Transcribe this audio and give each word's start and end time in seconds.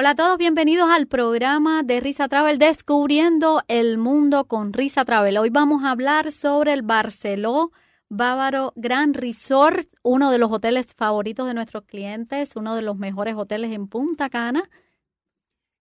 Hola 0.00 0.12
a 0.12 0.14
todos, 0.14 0.38
bienvenidos 0.38 0.88
al 0.88 1.08
programa 1.08 1.82
de 1.82 2.00
Risa 2.00 2.26
Travel, 2.26 2.58
descubriendo 2.58 3.60
el 3.68 3.98
mundo 3.98 4.46
con 4.46 4.72
Risa 4.72 5.04
Travel. 5.04 5.36
Hoy 5.36 5.50
vamos 5.50 5.84
a 5.84 5.90
hablar 5.90 6.32
sobre 6.32 6.72
el 6.72 6.80
Barceló 6.80 7.70
Bávaro 8.08 8.72
Grand 8.76 9.14
Resort, 9.14 9.86
uno 10.02 10.30
de 10.30 10.38
los 10.38 10.50
hoteles 10.50 10.94
favoritos 10.94 11.46
de 11.46 11.52
nuestros 11.52 11.84
clientes, 11.84 12.56
uno 12.56 12.76
de 12.76 12.80
los 12.80 12.96
mejores 12.96 13.34
hoteles 13.36 13.72
en 13.72 13.88
Punta 13.88 14.30
Cana. 14.30 14.70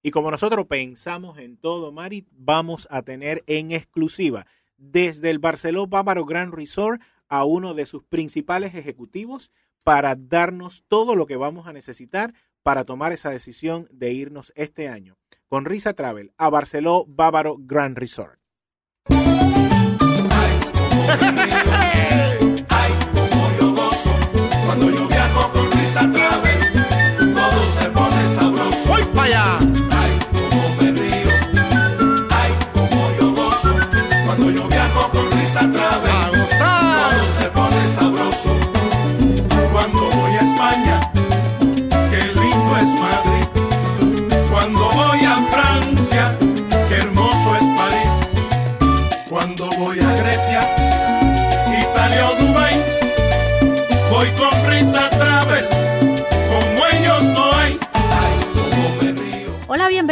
Y 0.03 0.11
como 0.11 0.31
nosotros 0.31 0.67
pensamos 0.67 1.37
en 1.37 1.55
todo, 1.55 1.93
Mari, 1.93 2.27
vamos 2.33 2.89
a 2.91 3.03
tener 3.03 3.45
en 3.47 3.71
exclusiva 3.71 4.47
desde 4.75 5.29
el 5.29 5.39
Barceló 5.39 5.87
Bávaro 5.87 6.25
Grand 6.25 6.53
Resort 6.53 7.01
a 7.29 7.45
uno 7.45 7.73
de 7.73 7.85
sus 7.85 8.03
principales 8.03 8.75
ejecutivos 8.75 9.49
para 9.85 10.15
darnos 10.15 10.83
todo 10.89 11.15
lo 11.15 11.25
que 11.25 11.37
vamos 11.37 11.67
a 11.67 11.73
necesitar 11.73 12.33
para 12.63 12.83
tomar 12.83 13.11
esa 13.11 13.29
decisión 13.29 13.87
de 13.91 14.11
irnos 14.11 14.51
este 14.55 14.87
año 14.87 15.17
con 15.47 15.65
Risa 15.65 15.93
Travel 15.93 16.31
a 16.37 16.49
Barceló 16.49 17.05
Bávaro 17.07 17.57
Grand 17.59 17.97
Resort. 17.97 18.39
Ay, 22.69 22.91
como 23.13 23.49
yo 23.59 23.71
gozo 23.73 24.11
cuando 24.65 24.91
yo 24.91 25.07
viajo 25.07 25.51
con 25.51 25.71
Risa 25.71 26.11
Travel, 26.11 26.59
todo 27.33 27.71
se 27.79 27.89
pone 27.89 28.29
sabroso. 28.29 28.87
¡Voy 28.87 29.03
para 29.15 29.23
allá! 29.23 29.57
Ay, 29.91 30.19
como 30.31 30.75
me 30.75 30.91
río. 30.91 31.29
Ay, 32.29 32.51
como 32.73 33.11
yo 33.19 33.31
gozo 33.33 33.75
cuando 34.25 34.51
yo 34.51 34.67
viajo 34.67 35.09
con 35.11 35.31
Risa 35.31 35.59
¡A 35.61 35.71
Travel, 35.71 36.08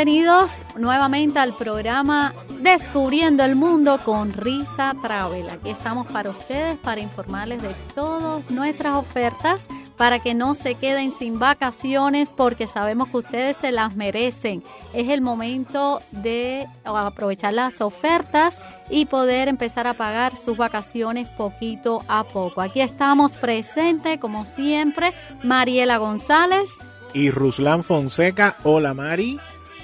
bienvenidos 0.07 0.63
nuevamente 0.77 1.37
al 1.37 1.53
programa 1.53 2.33
Descubriendo 2.61 3.43
el 3.43 3.57
Mundo 3.57 3.99
con 4.05 4.31
Risa 4.31 4.95
Travel. 5.01 5.49
Aquí 5.49 5.69
estamos 5.69 6.07
para 6.07 6.29
ustedes, 6.29 6.77
para 6.77 7.01
informarles 7.01 7.61
de 7.61 7.75
todas 7.93 8.49
nuestras 8.49 8.95
ofertas, 8.95 9.67
para 9.97 10.19
que 10.19 10.33
no 10.33 10.55
se 10.55 10.75
queden 10.75 11.11
sin 11.11 11.39
vacaciones, 11.39 12.29
porque 12.33 12.67
sabemos 12.67 13.09
que 13.09 13.17
ustedes 13.17 13.57
se 13.57 13.73
las 13.73 13.97
merecen. 13.97 14.63
Es 14.93 15.09
el 15.09 15.19
momento 15.19 15.99
de 16.11 16.67
aprovechar 16.85 17.53
las 17.53 17.81
ofertas 17.81 18.61
y 18.89 19.07
poder 19.07 19.49
empezar 19.49 19.87
a 19.87 19.93
pagar 19.93 20.37
sus 20.37 20.55
vacaciones 20.55 21.27
poquito 21.27 22.01
a 22.07 22.23
poco. 22.23 22.61
Aquí 22.61 22.79
estamos 22.79 23.37
presentes, 23.37 24.19
como 24.19 24.45
siempre, 24.45 25.11
Mariela 25.43 25.97
González. 25.97 26.75
Y 27.13 27.29
Ruslan 27.29 27.83
Fonseca, 27.83 28.55
hola 28.63 28.93
Mari. 28.93 29.37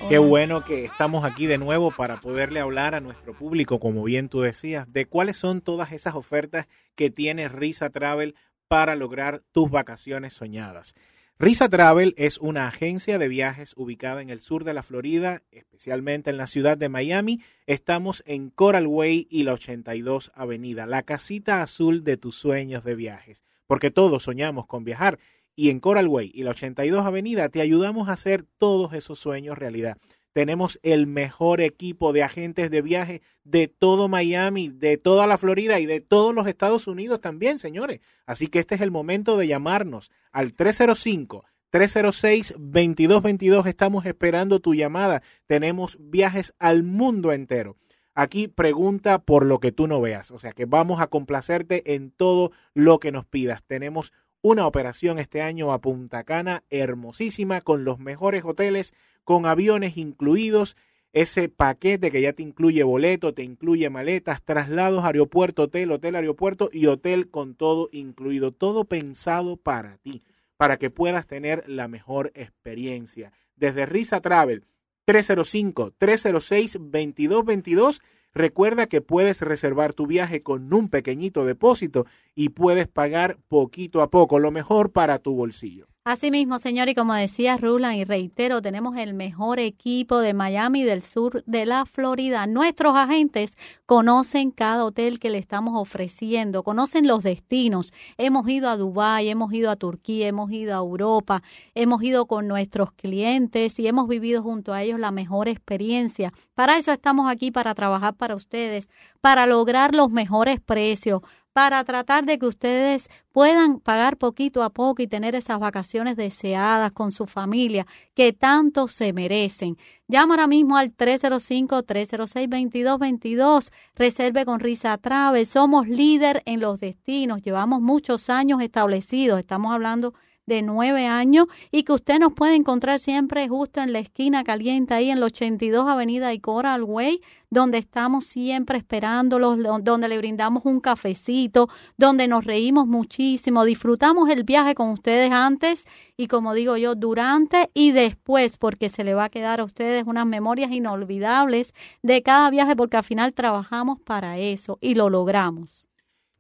Qué 0.10 0.18
bueno 0.18 0.64
que 0.64 0.84
estamos 0.84 1.24
aquí 1.24 1.48
de 1.48 1.58
nuevo 1.58 1.90
para 1.90 2.18
poderle 2.18 2.60
hablar 2.60 2.94
a 2.94 3.00
nuestro 3.00 3.34
público, 3.34 3.80
como 3.80 4.04
bien 4.04 4.30
tú 4.30 4.42
decías, 4.42 4.92
de 4.92 5.06
cuáles 5.06 5.38
son 5.38 5.62
todas 5.62 5.92
esas 5.92 6.14
ofertas 6.14 6.68
que 6.96 7.10
tiene 7.10 7.48
Risa 7.48 7.90
Travel 7.90 8.36
para 8.68 8.96
lograr 8.96 9.44
tus 9.54 9.72
vacaciones 9.72 10.34
soñadas. 10.34 10.94
Risa 11.40 11.68
Travel 11.68 12.14
es 12.18 12.38
una 12.38 12.68
agencia 12.68 13.18
de 13.18 13.28
viajes 13.28 13.74
ubicada 13.76 14.22
en 14.22 14.30
el 14.30 14.40
sur 14.40 14.66
de 14.66 14.74
la 14.74 14.84
Florida, 14.84 15.42
especialmente 15.52 16.30
en 16.30 16.38
la 16.38 16.48
ciudad 16.48 16.78
de 16.78 16.90
Miami. 16.90 17.42
Estamos 17.66 18.24
en 18.28 18.50
Coral 18.50 18.86
Way 18.86 19.28
y 19.32 19.44
la 19.44 19.54
82 19.54 20.32
Avenida, 20.36 20.86
la 20.86 21.04
casita 21.04 21.62
azul 21.62 22.04
de 22.04 22.18
tus 22.18 22.36
sueños 22.36 22.84
de 22.84 22.96
viajes, 22.96 23.44
porque 23.68 23.90
todos 23.90 24.24
soñamos 24.24 24.68
con 24.68 24.84
viajar 24.84 25.18
y 25.56 25.70
en 25.70 25.80
Coral 25.80 26.08
Way 26.08 26.32
y 26.34 26.44
la 26.44 26.52
82 26.52 27.06
Avenida 27.06 27.50
te 27.50 27.62
ayudamos 27.62 28.10
a 28.10 28.14
hacer 28.14 28.46
todos 28.58 28.94
esos 28.94 29.20
sueños 29.20 29.58
realidad. 29.58 29.98
Tenemos 30.34 30.80
el 30.82 31.06
mejor 31.06 31.62
equipo 31.62 32.12
de 32.12 32.24
agentes 32.24 32.72
de 32.72 32.82
viaje 32.82 33.22
de 33.44 33.68
todo 33.68 34.08
Miami, 34.08 34.70
de 34.70 34.98
toda 34.98 35.28
la 35.28 35.38
Florida 35.38 35.80
y 35.80 35.86
de 35.86 36.02
todos 36.02 36.34
los 36.34 36.48
Estados 36.48 36.88
Unidos 36.88 37.22
también, 37.22 37.60
señores. 37.60 38.02
Así 38.26 38.48
que 38.48 38.58
este 38.58 38.76
es 38.76 38.82
el 38.82 38.90
momento 38.90 39.38
de 39.38 39.48
llamarnos 39.48 40.12
al 40.32 40.54
305 40.54 41.46
306 41.70 42.56
2222. 42.58 43.68
Estamos 43.68 44.08
esperando 44.08 44.60
tu 44.60 44.74
llamada. 44.74 45.22
Tenemos 45.46 45.98
viajes 46.00 46.54
al 46.58 46.82
mundo 46.82 47.32
entero. 47.32 47.78
Aquí 48.16 48.48
pregunta 48.48 49.20
por 49.20 49.46
lo 49.46 49.60
que 49.60 49.72
tú 49.72 49.88
no 49.88 50.00
veas. 50.00 50.30
O 50.32 50.40
sea 50.40 50.52
que 50.52 50.66
vamos 50.66 51.02
a 51.02 51.08
complacerte 51.08 51.96
en 51.96 52.12
todo 52.12 52.52
lo 52.74 53.00
que 53.00 53.12
nos 53.12 53.26
pidas. 53.26 53.64
Tenemos 53.66 54.14
una 54.44 54.68
operación 54.68 55.18
este 55.20 55.42
año 55.42 55.72
a 55.72 55.80
Punta 55.80 56.26
Cana 56.26 56.66
hermosísima 56.70 57.62
con 57.62 57.86
los 57.86 57.98
mejores 57.98 58.44
hoteles, 58.46 58.94
con 59.24 59.46
aviones 59.46 59.96
incluidos. 59.98 60.76
Ese 61.14 61.48
paquete 61.48 62.12
que 62.12 62.22
ya 62.22 62.34
te 62.34 62.44
incluye 62.44 62.84
boleto, 62.84 63.34
te 63.34 63.44
incluye 63.44 63.90
maletas, 63.90 64.44
traslados, 64.44 65.06
aeropuerto, 65.06 65.64
hotel, 65.64 65.92
hotel, 65.92 66.16
aeropuerto 66.16 66.70
y 66.74 66.88
hotel 66.88 67.30
con 67.30 67.56
todo 67.56 67.88
incluido. 67.94 68.52
Todo 68.52 68.84
pensado 68.84 69.56
para 69.56 69.96
ti, 69.98 70.24
para 70.58 70.76
que 70.78 70.90
puedas 70.90 71.26
tener 71.26 71.64
la 71.70 71.88
mejor 71.88 72.34
experiencia. 72.36 73.32
Desde 73.56 73.86
Risa 73.86 74.20
Travel 74.20 74.66
305-306-2222. 75.08 78.02
Recuerda 78.34 78.88
que 78.88 79.02
puedes 79.02 79.42
reservar 79.42 79.94
tu 79.94 80.08
viaje 80.08 80.42
con 80.42 80.74
un 80.74 80.90
pequeñito 80.90 81.46
depósito 81.46 82.06
y 82.34 82.50
puedes 82.50 82.88
pagar 82.88 83.38
poquito 83.48 84.02
a 84.02 84.10
poco, 84.10 84.40
lo 84.40 84.50
mejor 84.50 84.92
para 84.92 85.20
tu 85.20 85.36
bolsillo. 85.36 85.93
Asimismo, 86.06 86.60
señor, 86.60 86.90
y 86.90 86.96
como 86.96 87.14
decía 87.14 87.56
Rulan, 87.56 87.96
y 87.96 88.04
reitero, 88.04 88.62
tenemos 88.62 88.98
el 88.98 89.14
mejor 89.14 89.60
equipo 89.60 90.20
de 90.20 90.34
Miami 90.34 90.84
del 90.84 91.02
sur 91.02 91.46
de 91.46 91.66
la 91.66 91.86
Florida. 91.86 92.46
Nuestros 92.46 92.94
agentes 92.98 93.56
conocen 93.86 94.52
cada 94.52 94.84
hotel 94.84 95.18
que 95.18 95.30
le 95.30 95.38
estamos 95.38 95.80
ofreciendo, 95.80 96.64
conocen 96.64 97.08
los 97.08 97.24
destinos. 97.24 97.94
Hemos 98.18 98.50
ido 98.50 98.70
a 98.70 98.76
Dubái, 98.76 99.30
hemos 99.30 99.54
ido 99.54 99.72
a 99.72 99.78
Turquía, 99.78 100.28
hemos 100.28 100.52
ido 100.52 100.74
a 100.74 100.80
Europa, 100.80 101.42
hemos 101.74 102.04
ido 102.04 102.26
con 102.26 102.50
nuestros 102.50 102.92
clientes 102.92 103.80
y 103.80 103.88
hemos 103.88 104.10
vivido 104.10 104.44
junto 104.44 104.74
a 104.74 104.84
ellos 104.84 105.00
la 105.00 105.12
mejor 105.12 105.48
experiencia. 105.48 106.34
Para 106.54 106.78
eso 106.78 106.92
estamos 106.92 107.32
aquí, 107.32 107.50
para 107.50 107.74
trabajar 107.76 108.14
para 108.16 108.36
ustedes, 108.36 108.90
para 109.22 109.48
lograr 109.48 109.96
los 109.96 110.12
mejores 110.12 110.60
precios, 110.60 111.22
para 111.54 111.84
tratar 111.84 112.26
de 112.26 112.40
que 112.40 112.48
ustedes 112.48 113.10
puedan 113.32 113.80
pagar 113.80 114.18
poquito 114.18 114.64
a 114.64 114.72
poco 114.72 115.02
y 115.02 115.08
tener 115.08 115.36
esas 115.36 115.60
vacaciones 115.60 116.18
deseadas 116.18 116.92
con 116.92 117.12
su 117.12 117.28
familia 117.28 117.86
que 118.16 118.34
tanto 118.34 118.88
se 118.88 119.14
merecen. 119.14 119.78
Llama 120.08 120.34
ahora 120.34 120.48
mismo 120.48 120.78
al 120.78 120.96
305-306-2222. 120.96 123.72
Reserve 123.96 124.46
con 124.46 124.60
Risa 124.60 124.98
Travel. 124.98 125.46
Somos 125.46 125.88
líder 125.88 126.42
en 126.46 126.60
los 126.60 126.80
destinos. 126.80 127.44
Llevamos 127.44 127.82
muchos 127.82 128.30
años 128.30 128.62
establecidos. 128.62 129.40
Estamos 129.40 129.74
hablando 129.74 130.14
nueve 130.48 131.06
años 131.08 131.48
y 131.72 131.84
que 131.84 131.94
usted 131.94 132.20
nos 132.20 132.34
puede 132.34 132.56
encontrar 132.56 133.00
siempre 133.00 133.48
justo 133.48 133.82
en 133.82 133.94
la 133.94 134.00
esquina 134.00 134.44
caliente 134.44 134.94
ahí 134.94 135.10
en 135.10 135.20
la 135.20 135.28
82 135.28 135.88
Avenida 135.88 136.34
y 136.34 136.40
Coral 136.40 136.84
Way, 136.84 137.22
donde 137.50 137.78
estamos 137.78 138.26
siempre 138.26 138.78
esperándolos, 138.78 139.58
lo- 139.58 139.80
donde 139.80 140.08
le 140.10 140.18
brindamos 140.18 140.66
un 140.66 140.80
cafecito, 140.82 141.70
donde 141.98 142.28
nos 142.28 142.44
reímos 142.44 142.88
muchísimo, 142.88 143.64
disfrutamos 143.64 144.30
el 144.30 144.44
viaje 144.44 144.76
con 144.76 144.90
ustedes 144.90 145.32
antes 145.32 145.86
y 146.18 146.28
como 146.28 146.54
digo 146.54 146.78
yo, 146.78 146.96
durante 146.96 147.70
y 147.74 147.92
después, 147.92 148.58
porque 148.58 148.90
se 148.90 149.04
le 149.04 149.14
va 149.14 149.26
a 149.26 149.30
quedar 149.30 149.62
a 149.62 149.64
ustedes 149.64 150.04
unas 150.06 150.26
memorias 150.26 150.72
inolvidables 150.72 151.74
de 152.02 152.22
cada 152.22 152.50
viaje, 152.50 152.76
porque 152.76 152.98
al 152.98 153.04
final 153.04 153.34
trabajamos 153.34 154.00
para 154.02 154.38
eso 154.38 154.78
y 154.82 154.96
lo 154.96 155.10
logramos. 155.10 155.88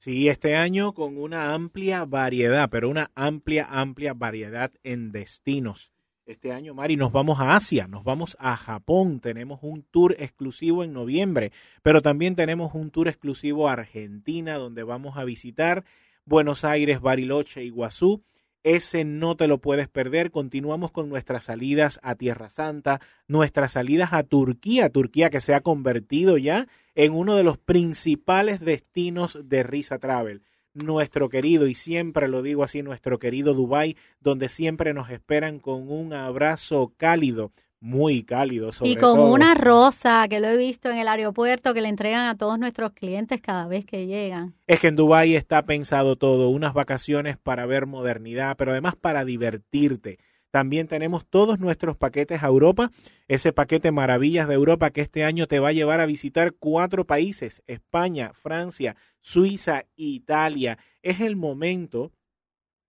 Sí, 0.03 0.27
este 0.27 0.57
año 0.57 0.91
con 0.93 1.17
una 1.17 1.53
amplia 1.53 2.03
variedad, 2.03 2.67
pero 2.69 2.89
una 2.89 3.09
amplia, 3.15 3.65
amplia 3.69 4.13
variedad 4.13 4.69
en 4.83 5.13
destinos. 5.13 5.93
Este 6.25 6.51
año, 6.51 6.73
Mari, 6.73 6.97
nos 6.97 7.13
vamos 7.13 7.39
a 7.39 7.55
Asia, 7.55 7.87
nos 7.87 8.03
vamos 8.03 8.35
a 8.37 8.57
Japón, 8.57 9.21
tenemos 9.21 9.59
un 9.61 9.83
tour 9.83 10.13
exclusivo 10.19 10.83
en 10.83 10.91
noviembre, 10.91 11.53
pero 11.83 12.01
también 12.01 12.35
tenemos 12.35 12.75
un 12.75 12.91
tour 12.91 13.07
exclusivo 13.07 13.69
a 13.69 13.73
Argentina, 13.73 14.55
donde 14.55 14.83
vamos 14.83 15.17
a 15.17 15.23
visitar 15.23 15.85
Buenos 16.25 16.65
Aires, 16.65 16.99
Bariloche, 16.99 17.63
Iguazú. 17.63 18.25
Ese 18.63 19.03
no 19.03 19.35
te 19.35 19.47
lo 19.47 19.57
puedes 19.59 19.89
perder. 19.89 20.31
Continuamos 20.31 20.91
con 20.91 21.09
nuestras 21.09 21.45
salidas 21.45 21.99
a 22.01 22.15
Tierra 22.15 22.49
Santa, 22.49 23.01
nuestras 23.27 23.73
salidas 23.73 24.13
a 24.13 24.23
Turquía, 24.23 24.89
Turquía 24.89 25.29
que 25.29 25.41
se 25.41 25.53
ha 25.53 25.59
convertido 25.61 26.37
ya 26.37 26.67
en 26.95 27.13
uno 27.13 27.35
de 27.35 27.43
los 27.43 27.57
principales 27.57 28.61
destinos 28.61 29.37
de 29.43 29.63
Risa 29.63 29.99
Travel. 29.99 30.43
Nuestro 30.73 31.29
querido, 31.29 31.67
y 31.67 31.75
siempre 31.75 32.27
lo 32.29 32.41
digo 32.41 32.63
así, 32.63 32.81
nuestro 32.81 33.19
querido 33.19 33.53
Dubai, 33.53 33.97
donde 34.21 34.47
siempre 34.47 34.93
nos 34.93 35.09
esperan 35.09 35.59
con 35.59 35.91
un 35.91 36.13
abrazo 36.13 36.93
cálido. 36.97 37.51
Muy 37.83 38.23
cálido. 38.23 38.71
Sobre 38.71 38.91
y 38.91 38.95
con 38.95 39.17
todo. 39.17 39.33
una 39.33 39.55
rosa 39.55 40.25
que 40.29 40.39
lo 40.39 40.47
he 40.47 40.55
visto 40.55 40.89
en 40.89 40.97
el 40.97 41.07
aeropuerto 41.09 41.73
que 41.73 41.81
le 41.81 41.89
entregan 41.89 42.27
a 42.27 42.37
todos 42.37 42.57
nuestros 42.57 42.93
clientes 42.93 43.41
cada 43.41 43.67
vez 43.67 43.85
que 43.85 44.07
llegan. 44.07 44.55
Es 44.67 44.79
que 44.79 44.87
en 44.87 44.95
Dubái 44.95 45.35
está 45.35 45.65
pensado 45.65 46.15
todo, 46.15 46.47
unas 46.47 46.73
vacaciones 46.73 47.37
para 47.37 47.65
ver 47.65 47.85
modernidad, 47.85 48.55
pero 48.55 48.71
además 48.71 48.95
para 48.95 49.25
divertirte. 49.25 50.17
También 50.49 50.87
tenemos 50.87 51.25
todos 51.25 51.59
nuestros 51.59 51.97
paquetes 51.97 52.41
a 52.41 52.47
Europa, 52.47 52.89
ese 53.27 53.51
paquete 53.51 53.91
Maravillas 53.91 54.47
de 54.47 54.53
Europa 54.53 54.91
que 54.91 55.01
este 55.01 55.25
año 55.25 55.47
te 55.47 55.59
va 55.59 55.69
a 55.69 55.73
llevar 55.73 55.99
a 55.99 56.05
visitar 56.05 56.53
cuatro 56.57 57.05
países, 57.05 57.63
España, 57.67 58.31
Francia, 58.33 58.95
Suiza, 59.19 59.83
Italia. 59.97 60.77
Es 61.01 61.19
el 61.19 61.35
momento 61.35 62.13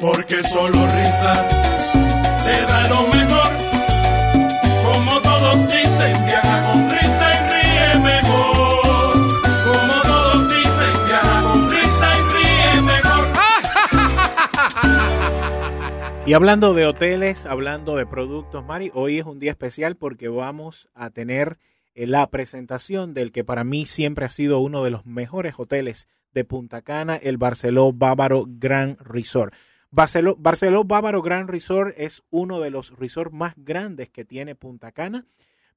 Porque 0.00 0.42
solo 0.42 0.84
Risa 0.86 1.46
te 2.44 2.62
da 2.62 2.88
lo 2.88 3.06
mejor 3.08 3.68
todos 5.22 5.68
dicen, 5.68 6.24
viaja 6.24 6.72
con 6.72 6.97
Y 16.28 16.34
hablando 16.34 16.74
de 16.74 16.84
hoteles, 16.84 17.46
hablando 17.46 17.96
de 17.96 18.04
productos, 18.04 18.62
Mari, 18.62 18.90
hoy 18.92 19.18
es 19.18 19.24
un 19.24 19.38
día 19.38 19.50
especial 19.50 19.96
porque 19.96 20.28
vamos 20.28 20.90
a 20.94 21.08
tener 21.08 21.56
eh, 21.94 22.06
la 22.06 22.28
presentación 22.28 23.14
del 23.14 23.32
que 23.32 23.44
para 23.44 23.64
mí 23.64 23.86
siempre 23.86 24.26
ha 24.26 24.28
sido 24.28 24.58
uno 24.58 24.84
de 24.84 24.90
los 24.90 25.06
mejores 25.06 25.54
hoteles 25.56 26.06
de 26.34 26.44
Punta 26.44 26.82
Cana, 26.82 27.16
el 27.16 27.38
Barceló 27.38 27.94
Bávaro 27.94 28.44
Grand 28.46 29.00
Resort. 29.00 29.54
Barceló, 29.90 30.36
Barceló 30.36 30.84
Bávaro 30.84 31.22
Grand 31.22 31.48
Resort 31.48 31.94
es 31.96 32.22
uno 32.28 32.60
de 32.60 32.72
los 32.72 32.94
resorts 32.98 33.32
más 33.32 33.54
grandes 33.56 34.10
que 34.10 34.26
tiene 34.26 34.54
Punta 34.54 34.92
Cana, 34.92 35.24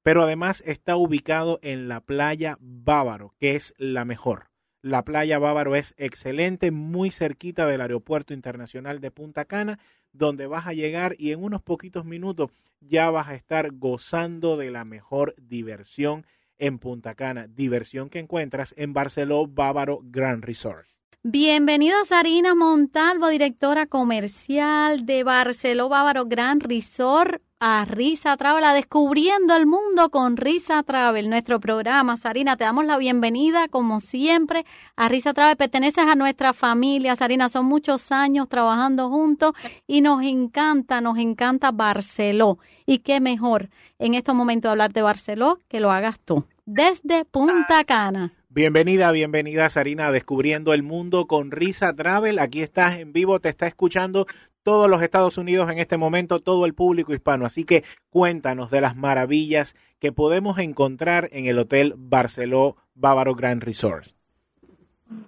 pero 0.02 0.22
además 0.22 0.62
está 0.66 0.96
ubicado 0.96 1.60
en 1.62 1.88
la 1.88 2.02
playa 2.02 2.58
Bávaro, 2.60 3.32
que 3.40 3.56
es 3.56 3.72
la 3.78 4.04
mejor. 4.04 4.51
La 4.82 5.04
playa 5.04 5.38
Bávaro 5.38 5.76
es 5.76 5.94
excelente, 5.96 6.72
muy 6.72 7.12
cerquita 7.12 7.66
del 7.66 7.82
Aeropuerto 7.82 8.34
Internacional 8.34 9.00
de 9.00 9.12
Punta 9.12 9.44
Cana, 9.44 9.78
donde 10.12 10.48
vas 10.48 10.66
a 10.66 10.72
llegar 10.72 11.14
y 11.18 11.30
en 11.30 11.44
unos 11.44 11.62
poquitos 11.62 12.04
minutos 12.04 12.50
ya 12.80 13.08
vas 13.10 13.28
a 13.28 13.36
estar 13.36 13.70
gozando 13.72 14.56
de 14.56 14.72
la 14.72 14.84
mejor 14.84 15.36
diversión 15.38 16.26
en 16.58 16.80
Punta 16.80 17.14
Cana, 17.14 17.46
diversión 17.46 18.10
que 18.10 18.18
encuentras 18.18 18.74
en 18.76 18.92
Barceló 18.92 19.46
Bávaro 19.46 20.00
Grand 20.02 20.42
Resort. 20.42 20.88
Bienvenida 21.22 22.04
Sarina 22.04 22.56
Montalvo, 22.56 23.28
directora 23.28 23.86
comercial 23.86 25.06
de 25.06 25.22
Barceló 25.22 25.88
Bávaro 25.90 26.26
Gran 26.26 26.58
Resort 26.58 27.40
a 27.64 27.84
Risa 27.84 28.36
Travel, 28.36 28.64
a 28.64 28.74
Descubriendo 28.74 29.54
el 29.54 29.66
Mundo 29.66 30.10
con 30.10 30.36
Risa 30.36 30.82
Travel, 30.82 31.30
nuestro 31.30 31.60
programa. 31.60 32.16
Sarina, 32.16 32.56
te 32.56 32.64
damos 32.64 32.84
la 32.86 32.98
bienvenida, 32.98 33.68
como 33.68 34.00
siempre, 34.00 34.66
a 34.96 35.08
Risa 35.08 35.32
Travel. 35.32 35.56
Perteneces 35.56 36.04
a 36.04 36.16
nuestra 36.16 36.54
familia, 36.54 37.14
Sarina. 37.14 37.48
Son 37.48 37.64
muchos 37.66 38.10
años 38.10 38.48
trabajando 38.48 39.08
juntos 39.10 39.52
y 39.86 40.00
nos 40.00 40.24
encanta, 40.24 41.00
nos 41.00 41.18
encanta 41.18 41.70
Barceló. 41.70 42.58
Y 42.84 42.98
qué 42.98 43.20
mejor 43.20 43.68
en 44.00 44.14
estos 44.14 44.34
momentos 44.34 44.68
hablar 44.68 44.92
de 44.92 45.02
Barceló 45.02 45.60
que 45.68 45.78
lo 45.78 45.92
hagas 45.92 46.18
tú, 46.18 46.44
desde 46.66 47.24
Punta 47.24 47.84
Cana. 47.84 48.32
Bienvenida, 48.48 49.12
bienvenida 49.12 49.70
Sarina 49.70 50.12
Descubriendo 50.12 50.74
el 50.74 50.82
Mundo 50.82 51.26
con 51.26 51.50
Risa 51.50 51.94
Travel. 51.94 52.38
Aquí 52.38 52.60
estás 52.60 52.98
en 52.98 53.12
vivo, 53.12 53.40
te 53.40 53.48
está 53.48 53.66
escuchando 53.66 54.26
todos 54.62 54.88
los 54.88 55.02
Estados 55.02 55.38
Unidos 55.38 55.70
en 55.70 55.78
este 55.78 55.96
momento, 55.96 56.40
todo 56.40 56.66
el 56.66 56.74
público 56.74 57.12
hispano. 57.12 57.46
Así 57.46 57.64
que 57.64 57.84
cuéntanos 58.10 58.70
de 58.70 58.80
las 58.80 58.96
maravillas 58.96 59.74
que 59.98 60.12
podemos 60.12 60.58
encontrar 60.58 61.28
en 61.32 61.46
el 61.46 61.58
Hotel 61.58 61.94
Barceló 61.96 62.76
Bávaro 62.94 63.34
Grand 63.34 63.62
Resort. 63.62 64.06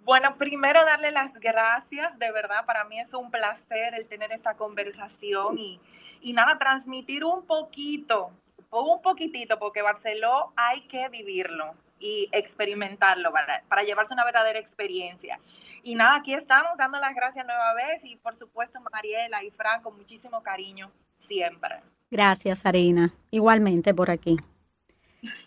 Bueno, 0.05 0.37
primero 0.37 0.85
darle 0.85 1.11
las 1.11 1.38
gracias, 1.38 2.19
de 2.19 2.33
verdad, 2.33 2.64
para 2.64 2.85
mí 2.85 2.99
es 2.99 3.12
un 3.12 3.31
placer 3.31 3.95
el 3.95 4.07
tener 4.07 4.33
esta 4.33 4.55
conversación 4.55 5.59
y, 5.59 5.79
y 6.23 6.33
nada, 6.33 6.59
transmitir 6.59 7.23
un 7.25 7.47
poquito, 7.47 8.31
un 8.71 9.03
poquitito, 9.03 9.59
porque 9.59 9.83
Barceló 9.83 10.53
hay 10.57 10.83
que 10.83 11.09
vivirlo 11.11 11.75
y 12.00 12.29
experimentarlo 12.33 13.31
para, 13.31 13.62
para 13.69 13.83
llevarse 13.83 14.14
una 14.14 14.25
verdadera 14.25 14.59
experiencia. 14.59 15.38
Y 15.85 15.95
nada, 15.95 16.17
aquí 16.17 16.33
estamos 16.33 16.73
dando 16.79 16.99
las 16.99 17.14
gracias 17.14 17.45
nueva 17.45 17.75
vez 17.75 18.03
y 18.05 18.17
por 18.17 18.37
supuesto 18.38 18.81
Mariela 18.91 19.45
y 19.45 19.50
Fran 19.50 19.83
con 19.83 19.97
muchísimo 19.97 20.43
cariño 20.43 20.91
siempre. 21.29 21.83
Gracias, 22.11 22.64
Arina. 22.64 23.12
Igualmente 23.31 23.93
por 23.93 24.11
aquí. 24.11 24.38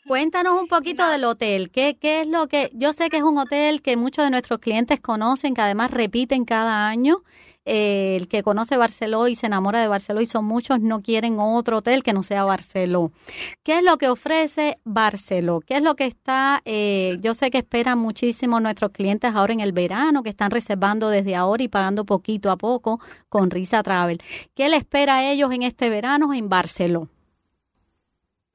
Cuéntanos 0.07 0.61
un 0.61 0.67
poquito 0.67 1.07
del 1.09 1.23
hotel. 1.23 1.71
¿Qué, 1.71 1.97
¿Qué 1.99 2.21
es 2.21 2.27
lo 2.27 2.47
que.? 2.47 2.69
Yo 2.73 2.93
sé 2.93 3.09
que 3.09 3.17
es 3.17 3.23
un 3.23 3.39
hotel 3.39 3.81
que 3.81 3.97
muchos 3.97 4.25
de 4.25 4.31
nuestros 4.31 4.59
clientes 4.59 4.99
conocen, 4.99 5.55
que 5.55 5.61
además 5.61 5.89
repiten 5.89 6.45
cada 6.45 6.87
año 6.87 7.23
el 7.67 8.27
que 8.27 8.43
conoce 8.43 8.77
Barceló 8.77 9.27
y 9.27 9.35
se 9.35 9.47
enamora 9.47 9.81
de 9.81 9.87
Barceló 9.87 10.21
y 10.21 10.25
son 10.25 10.45
muchos, 10.45 10.79
no 10.79 11.01
quieren 11.01 11.37
otro 11.39 11.77
hotel 11.77 12.01
que 12.01 12.13
no 12.13 12.23
sea 12.23 12.45
Barceló. 12.45 13.11
¿Qué 13.63 13.79
es 13.79 13.83
lo 13.83 13.97
que 13.97 14.07
ofrece 14.07 14.79
Barceló? 14.85 15.59
¿Qué 15.59 15.75
es 15.75 15.81
lo 15.81 15.95
que 15.95 16.05
está? 16.05 16.61
Eh, 16.65 17.17
yo 17.19 17.33
sé 17.33 17.51
que 17.51 17.59
esperan 17.59 17.99
muchísimo 17.99 18.59
nuestros 18.59 18.91
clientes 18.91 19.35
ahora 19.35 19.53
en 19.53 19.59
el 19.59 19.73
verano, 19.73 20.23
que 20.23 20.29
están 20.29 20.51
reservando 20.51 21.09
desde 21.09 21.35
ahora 21.35 21.61
y 21.63 21.67
pagando 21.67 22.05
poquito 22.05 22.49
a 22.49 22.57
poco 22.57 22.99
con 23.29 23.51
Risa 23.51 23.83
Travel. 23.83 24.21
¿Qué 24.55 24.69
le 24.69 24.77
espera 24.77 25.17
a 25.17 25.29
ellos 25.29 25.51
en 25.51 25.63
este 25.63 25.89
verano 25.89 26.33
en 26.33 26.49
Barceló? 26.49 27.09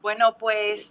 Bueno, 0.01 0.37
pues 0.39 0.89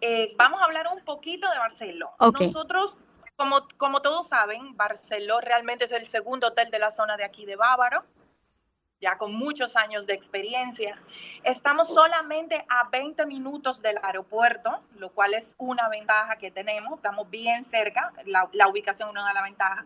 eh, 0.00 0.34
vamos 0.36 0.60
a 0.60 0.64
hablar 0.64 0.86
un 0.96 1.04
poquito 1.04 1.46
de 1.50 1.58
Barceló. 1.58 2.10
Nosotros 2.20 2.96
como, 3.36 3.68
como 3.76 4.00
todos 4.00 4.28
saben, 4.28 4.76
Barceló 4.76 5.40
realmente 5.40 5.84
es 5.84 5.92
el 5.92 6.08
segundo 6.08 6.48
hotel 6.48 6.70
de 6.70 6.78
la 6.78 6.90
zona 6.90 7.16
de 7.16 7.24
aquí 7.24 7.44
de 7.44 7.56
Bávaro, 7.56 8.04
ya 9.00 9.18
con 9.18 9.34
muchos 9.34 9.76
años 9.76 10.06
de 10.06 10.14
experiencia. 10.14 10.98
Estamos 11.44 11.88
solamente 11.88 12.64
a 12.68 12.88
20 12.88 13.26
minutos 13.26 13.82
del 13.82 13.98
aeropuerto, 14.02 14.80
lo 14.98 15.10
cual 15.10 15.34
es 15.34 15.52
una 15.58 15.88
ventaja 15.88 16.36
que 16.36 16.50
tenemos. 16.50 16.94
Estamos 16.94 17.28
bien 17.28 17.66
cerca, 17.66 18.12
la, 18.24 18.48
la 18.52 18.68
ubicación 18.68 19.12
no 19.12 19.22
da 19.22 19.34
la 19.34 19.42
ventaja. 19.42 19.84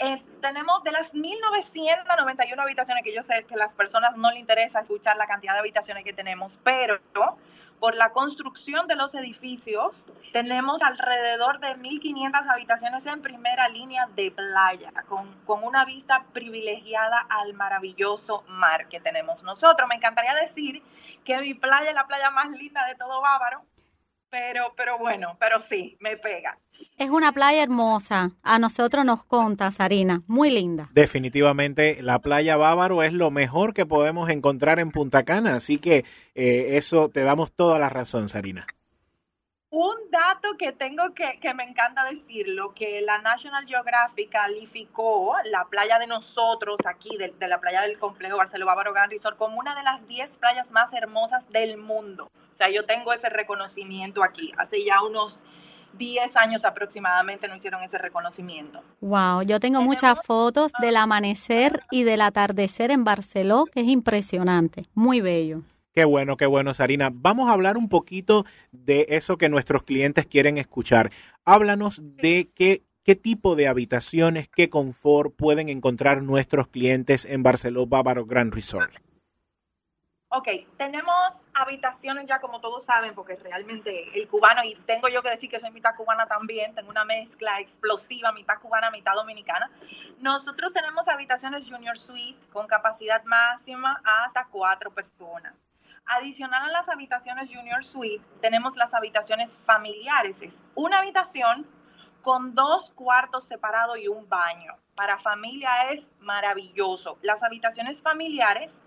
Eh, 0.00 0.20
tenemos 0.40 0.82
de 0.82 0.90
las 0.90 1.14
1.991 1.14 2.58
habitaciones, 2.60 3.04
que 3.04 3.14
yo 3.14 3.22
sé 3.22 3.44
que 3.44 3.54
a 3.54 3.58
las 3.58 3.72
personas 3.74 4.16
no 4.16 4.30
les 4.30 4.40
interesa 4.40 4.80
escuchar 4.80 5.16
la 5.16 5.28
cantidad 5.28 5.52
de 5.52 5.60
habitaciones 5.60 6.02
que 6.02 6.12
tenemos, 6.12 6.58
pero 6.64 6.98
por 7.84 7.96
la 7.96 8.12
construcción 8.12 8.86
de 8.88 8.96
los 8.96 9.14
edificios, 9.14 10.06
tenemos 10.32 10.82
alrededor 10.82 11.60
de 11.60 11.76
1.500 11.76 12.50
habitaciones 12.50 13.04
en 13.04 13.20
primera 13.20 13.68
línea 13.68 14.08
de 14.16 14.30
playa, 14.30 14.90
con, 15.06 15.30
con, 15.44 15.62
una 15.62 15.84
vista 15.84 16.24
privilegiada 16.32 17.26
al 17.28 17.52
maravilloso 17.52 18.42
mar 18.48 18.88
que 18.88 19.00
tenemos 19.00 19.42
nosotros. 19.42 19.86
Me 19.86 19.96
encantaría 19.96 20.32
decir 20.32 20.82
que 21.26 21.36
mi 21.36 21.52
playa 21.52 21.90
es 21.90 21.94
la 21.94 22.06
playa 22.06 22.30
más 22.30 22.48
linda 22.52 22.86
de 22.86 22.94
todo 22.94 23.20
Bávaro, 23.20 23.60
pero, 24.34 24.74
pero 24.76 24.98
bueno, 24.98 25.36
pero 25.38 25.62
sí, 25.68 25.96
me 26.00 26.16
pega. 26.16 26.58
Es 26.98 27.08
una 27.08 27.30
playa 27.30 27.62
hermosa. 27.62 28.32
A 28.42 28.58
nosotros 28.58 29.04
nos 29.04 29.22
conta, 29.22 29.70
Sarina. 29.70 30.22
Muy 30.26 30.50
linda. 30.50 30.88
Definitivamente, 30.92 32.02
la 32.02 32.18
playa 32.18 32.56
Bávaro 32.56 33.04
es 33.04 33.12
lo 33.12 33.30
mejor 33.30 33.74
que 33.74 33.86
podemos 33.86 34.28
encontrar 34.30 34.80
en 34.80 34.90
Punta 34.90 35.22
Cana. 35.22 35.54
Así 35.54 35.78
que 35.78 36.04
eh, 36.34 36.76
eso 36.76 37.10
te 37.10 37.22
damos 37.22 37.52
toda 37.52 37.78
la 37.78 37.90
razón, 37.90 38.28
Sarina. 38.28 38.66
Un 39.70 40.10
dato 40.10 40.56
que 40.58 40.72
tengo 40.72 41.14
que, 41.14 41.38
que 41.40 41.54
me 41.54 41.62
encanta 41.62 42.02
decirlo, 42.04 42.74
que 42.74 43.02
la 43.02 43.18
National 43.18 43.66
Geographic 43.66 44.30
calificó 44.30 45.36
la 45.44 45.64
playa 45.66 46.00
de 46.00 46.08
nosotros 46.08 46.76
aquí, 46.84 47.16
de, 47.18 47.32
la 47.46 47.60
playa 47.60 47.82
del 47.82 48.00
complejo 48.00 48.36
Barcelona 48.36 48.72
Bávaro 48.72 48.92
Grand 48.92 49.12
Resort, 49.12 49.36
como 49.36 49.60
una 49.60 49.76
de 49.76 49.84
las 49.84 50.06
10 50.08 50.30
playas 50.38 50.68
más 50.72 50.92
hermosas 50.92 51.48
del 51.50 51.76
mundo. 51.76 52.28
O 52.54 52.56
sea, 52.56 52.70
yo 52.70 52.84
tengo 52.86 53.12
ese 53.12 53.28
reconocimiento 53.28 54.22
aquí. 54.22 54.52
Hace 54.56 54.84
ya 54.84 55.02
unos 55.02 55.40
10 55.98 56.36
años 56.36 56.64
aproximadamente 56.64 57.48
no 57.48 57.56
hicieron 57.56 57.82
ese 57.82 57.98
reconocimiento. 57.98 58.80
Wow, 59.00 59.42
yo 59.42 59.58
tengo 59.58 59.82
muchas 59.82 60.18
fotos 60.24 60.72
del 60.80 60.96
amanecer 60.96 61.82
y 61.90 62.04
del 62.04 62.20
atardecer 62.20 62.90
en 62.90 63.04
Barcelona, 63.04 63.70
que 63.72 63.80
es 63.80 63.88
impresionante, 63.88 64.86
muy 64.94 65.20
bello. 65.20 65.62
Qué 65.92 66.04
bueno, 66.04 66.36
qué 66.36 66.46
bueno, 66.46 66.74
Sarina. 66.74 67.10
Vamos 67.12 67.48
a 67.48 67.52
hablar 67.52 67.76
un 67.76 67.88
poquito 67.88 68.44
de 68.72 69.06
eso 69.10 69.36
que 69.36 69.48
nuestros 69.48 69.84
clientes 69.84 70.26
quieren 70.26 70.58
escuchar. 70.58 71.10
Háblanos 71.44 72.00
de 72.02 72.50
qué, 72.54 72.82
qué 73.04 73.14
tipo 73.14 73.54
de 73.54 73.68
habitaciones, 73.68 74.48
qué 74.48 74.68
confort 74.68 75.34
pueden 75.36 75.68
encontrar 75.68 76.22
nuestros 76.22 76.66
clientes 76.68 77.24
en 77.24 77.44
Barcelona 77.44 77.86
Bávaro 77.88 78.26
Grand 78.26 78.52
Resort. 78.52 78.92
Ok, 80.30 80.48
tenemos 80.76 81.43
habitaciones 81.54 82.28
ya 82.28 82.40
como 82.40 82.60
todos 82.60 82.84
saben, 82.84 83.14
porque 83.14 83.36
realmente 83.36 84.10
el 84.18 84.28
cubano, 84.28 84.64
y 84.64 84.74
tengo 84.86 85.08
yo 85.08 85.22
que 85.22 85.30
decir 85.30 85.50
que 85.50 85.60
soy 85.60 85.70
mitad 85.70 85.94
cubana 85.96 86.26
también, 86.26 86.74
tengo 86.74 86.90
una 86.90 87.04
mezcla 87.04 87.60
explosiva, 87.60 88.32
mitad 88.32 88.58
cubana, 88.60 88.90
mitad 88.90 89.14
dominicana. 89.14 89.70
Nosotros 90.18 90.72
tenemos 90.72 91.06
habitaciones 91.08 91.64
Junior 91.68 91.98
Suite 91.98 92.38
con 92.52 92.66
capacidad 92.66 93.22
máxima 93.24 94.00
hasta 94.04 94.46
cuatro 94.46 94.90
personas. 94.90 95.54
Adicional 96.06 96.64
a 96.68 96.72
las 96.72 96.88
habitaciones 96.88 97.48
Junior 97.48 97.84
Suite, 97.84 98.24
tenemos 98.40 98.76
las 98.76 98.92
habitaciones 98.92 99.50
familiares. 99.64 100.42
Es 100.42 100.58
una 100.74 100.98
habitación 100.98 101.66
con 102.22 102.54
dos 102.54 102.90
cuartos 102.90 103.46
separados 103.46 103.98
y 103.98 104.08
un 104.08 104.28
baño. 104.28 104.74
Para 104.94 105.18
familia 105.18 105.92
es 105.92 106.06
maravilloso. 106.20 107.18
Las 107.22 107.42
habitaciones 107.42 108.00
familiares 108.00 108.78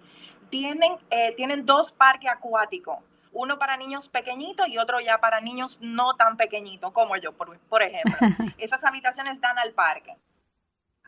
tienen, 0.50 0.94
eh, 1.10 1.34
tienen 1.36 1.66
dos 1.66 1.92
parques 1.92 2.30
acuáticos. 2.32 2.98
Uno 3.32 3.60
para 3.60 3.77
niños 3.77 4.10
pequeñitos 4.10 4.68
y 4.68 4.77
otro 4.77 5.00
ya 5.00 5.20
para 5.20 5.42
niños 5.42 5.77
no 5.82 6.16
tan 6.16 6.38
pequeñitos 6.38 6.92
como 6.92 7.18
yo, 7.18 7.34
por, 7.34 7.58
por 7.60 7.84
ejemplo. 7.84 8.16
Esas 8.58 8.84
habitaciones 8.84 9.39
dan 9.42 9.58
al 9.60 9.74
parque. 9.74 10.16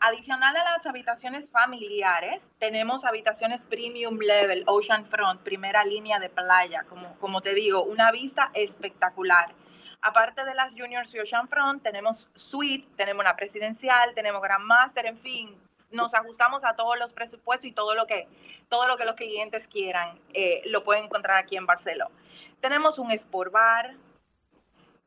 Adicional 0.02 0.56
a 0.56 0.64
las 0.64 0.86
habitaciones 0.86 1.46
familiares, 1.50 2.48
tenemos 2.58 3.04
habitaciones 3.04 3.60
premium 3.68 4.18
level, 4.18 4.64
ocean 4.66 5.04
front, 5.04 5.42
primera 5.42 5.84
línea 5.84 6.18
de 6.18 6.30
playa, 6.30 6.84
como, 6.88 7.18
como 7.18 7.42
te 7.42 7.52
digo, 7.52 7.82
una 7.82 8.10
vista 8.10 8.50
espectacular. 8.54 9.52
Aparte 10.00 10.42
de 10.46 10.54
las 10.54 10.70
juniors 10.70 11.14
y 11.14 11.18
ocean 11.18 11.48
front, 11.48 11.82
tenemos 11.82 12.30
suite, 12.34 12.88
tenemos 12.96 13.22
una 13.22 13.36
presidencial, 13.36 14.14
tenemos 14.14 14.40
Grand 14.40 14.64
Master, 14.64 15.04
en 15.04 15.18
fin, 15.18 15.58
nos 15.90 16.14
ajustamos 16.14 16.64
a 16.64 16.74
todos 16.74 16.98
los 16.98 17.12
presupuestos 17.12 17.66
y 17.66 17.72
todo 17.72 17.94
lo 17.94 18.06
que, 18.06 18.28
todo 18.68 18.86
lo 18.86 18.96
que 18.96 19.04
los 19.04 19.16
clientes 19.16 19.66
quieran, 19.68 20.18
eh, 20.34 20.62
lo 20.66 20.84
pueden 20.84 21.04
encontrar 21.04 21.38
aquí 21.38 21.56
en 21.56 21.66
Barcelona. 21.66 22.14
Tenemos 22.60 22.98
un 22.98 23.10
Sport 23.12 23.52
Bar 23.52 23.94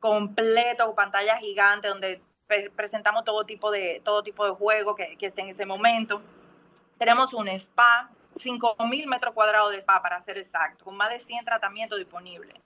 completo, 0.00 0.94
pantalla 0.94 1.38
gigante, 1.38 1.88
donde 1.88 2.20
presentamos 2.76 3.24
todo 3.24 3.44
tipo 3.44 3.70
de, 3.70 4.02
todo 4.04 4.22
tipo 4.22 4.44
de 4.44 4.52
juego 4.52 4.94
que, 4.94 5.16
que 5.16 5.26
esté 5.26 5.40
en 5.40 5.48
ese 5.48 5.64
momento. 5.64 6.20
Tenemos 6.98 7.32
un 7.32 7.48
spa, 7.48 8.10
5.000 8.36 9.06
metros 9.06 9.34
cuadrados 9.34 9.72
de 9.72 9.78
spa 9.78 10.02
para 10.02 10.20
ser 10.22 10.38
exacto, 10.38 10.84
con 10.84 10.96
más 10.96 11.10
de 11.10 11.20
100 11.20 11.44
tratamientos 11.44 11.98
disponibles. 11.98 12.63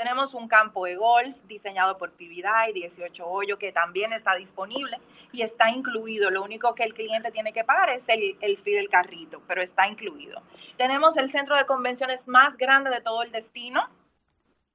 Tenemos 0.00 0.32
un 0.32 0.48
campo 0.48 0.86
de 0.86 0.96
golf 0.96 1.36
diseñado 1.44 1.98
por 1.98 2.10
y 2.18 2.72
18 2.72 3.26
hoyos, 3.26 3.58
que 3.58 3.70
también 3.70 4.14
está 4.14 4.34
disponible 4.34 4.98
y 5.30 5.42
está 5.42 5.68
incluido. 5.68 6.30
Lo 6.30 6.42
único 6.42 6.74
que 6.74 6.84
el 6.84 6.94
cliente 6.94 7.30
tiene 7.30 7.52
que 7.52 7.64
pagar 7.64 7.90
es 7.90 8.08
el, 8.08 8.34
el 8.40 8.56
fee 8.56 8.76
del 8.76 8.88
carrito, 8.88 9.42
pero 9.46 9.60
está 9.60 9.86
incluido. 9.86 10.40
Tenemos 10.78 11.18
el 11.18 11.30
centro 11.30 11.54
de 11.54 11.66
convenciones 11.66 12.26
más 12.26 12.56
grande 12.56 12.88
de 12.88 13.02
todo 13.02 13.22
el 13.22 13.30
destino, 13.30 13.90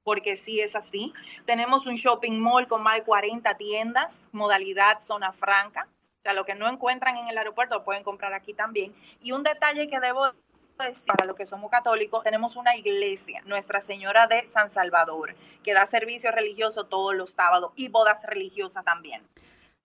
porque 0.04 0.36
sí 0.36 0.60
es 0.60 0.76
así. 0.76 1.12
Tenemos 1.44 1.86
un 1.86 1.96
shopping 1.96 2.38
mall 2.38 2.68
con 2.68 2.84
más 2.84 2.98
de 2.98 3.02
40 3.02 3.52
tiendas, 3.56 4.28
modalidad 4.30 5.02
zona 5.02 5.32
franca. 5.32 5.88
O 6.20 6.22
sea, 6.22 6.34
lo 6.34 6.44
que 6.44 6.54
no 6.54 6.68
encuentran 6.68 7.16
en 7.16 7.26
el 7.26 7.36
aeropuerto 7.36 7.74
lo 7.74 7.84
pueden 7.84 8.04
comprar 8.04 8.32
aquí 8.32 8.54
también. 8.54 8.94
Y 9.20 9.32
un 9.32 9.42
detalle 9.42 9.88
que 9.88 9.98
debo 9.98 10.30
para 10.76 11.24
los 11.26 11.36
que 11.36 11.46
somos 11.46 11.70
católicos, 11.70 12.22
tenemos 12.22 12.56
una 12.56 12.76
iglesia, 12.76 13.42
Nuestra 13.44 13.80
Señora 13.80 14.26
de 14.26 14.48
San 14.50 14.70
Salvador, 14.70 15.34
que 15.62 15.74
da 15.74 15.86
servicio 15.86 16.30
religioso 16.30 16.84
todos 16.84 17.14
los 17.14 17.32
sábados 17.32 17.72
y 17.76 17.88
bodas 17.88 18.22
religiosas 18.24 18.84
también. 18.84 19.22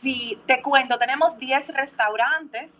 Sí, 0.00 0.38
te 0.46 0.62
cuento, 0.62 0.96
tenemos 0.96 1.36
10 1.36 1.68
restaurantes, 1.68 2.70